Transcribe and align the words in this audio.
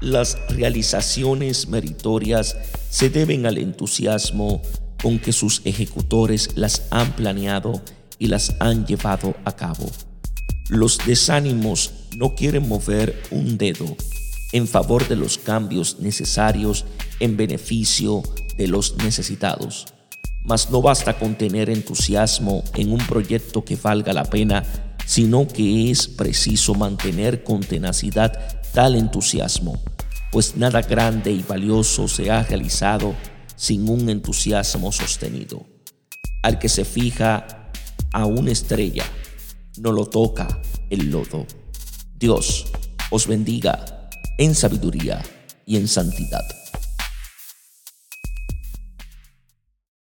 Las 0.00 0.38
realizaciones 0.48 1.68
meritorias 1.68 2.56
se 2.88 3.10
deben 3.10 3.46
al 3.46 3.58
entusiasmo 3.58 4.62
con 5.02 5.18
que 5.18 5.32
sus 5.32 5.60
ejecutores 5.64 6.50
las 6.56 6.86
han 6.90 7.12
planeado 7.16 7.82
y 8.18 8.28
las 8.28 8.54
han 8.60 8.86
llevado 8.86 9.34
a 9.44 9.56
cabo. 9.56 9.90
Los 10.68 10.98
desánimos 11.04 11.92
no 12.16 12.34
quieren 12.36 12.68
mover 12.68 13.20
un 13.30 13.58
dedo 13.58 13.96
en 14.52 14.68
favor 14.68 15.06
de 15.08 15.16
los 15.16 15.36
cambios 15.36 15.98
necesarios 15.98 16.84
en 17.18 17.36
beneficio 17.36 18.22
de 18.56 18.68
los 18.68 18.96
necesitados. 18.98 19.86
Mas 20.44 20.70
no 20.70 20.80
basta 20.80 21.18
con 21.18 21.34
tener 21.34 21.70
entusiasmo 21.70 22.62
en 22.74 22.92
un 22.92 22.98
proyecto 22.98 23.64
que 23.64 23.76
valga 23.76 24.12
la 24.12 24.24
pena, 24.24 24.64
sino 25.08 25.48
que 25.48 25.90
es 25.90 26.06
preciso 26.06 26.74
mantener 26.74 27.42
con 27.42 27.60
tenacidad 27.60 28.60
tal 28.74 28.94
entusiasmo, 28.94 29.82
pues 30.30 30.54
nada 30.54 30.82
grande 30.82 31.32
y 31.32 31.42
valioso 31.42 32.06
se 32.08 32.30
ha 32.30 32.42
realizado 32.42 33.14
sin 33.56 33.88
un 33.88 34.10
entusiasmo 34.10 34.92
sostenido. 34.92 35.64
Al 36.42 36.58
que 36.58 36.68
se 36.68 36.84
fija 36.84 37.70
a 38.12 38.26
una 38.26 38.52
estrella, 38.52 39.04
no 39.78 39.92
lo 39.92 40.04
toca 40.04 40.60
el 40.90 41.10
lodo. 41.10 41.46
Dios 42.14 42.66
os 43.10 43.26
bendiga 43.26 44.10
en 44.36 44.54
sabiduría 44.54 45.22
y 45.64 45.78
en 45.78 45.88
santidad. 45.88 46.44